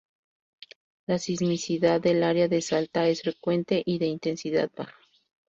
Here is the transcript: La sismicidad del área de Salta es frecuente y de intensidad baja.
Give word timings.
La 1.05 1.19
sismicidad 1.19 2.01
del 2.01 2.23
área 2.23 2.47
de 2.47 2.63
Salta 2.63 3.07
es 3.07 3.21
frecuente 3.21 3.83
y 3.85 3.99
de 3.99 4.07
intensidad 4.07 4.71
baja. 4.75 4.95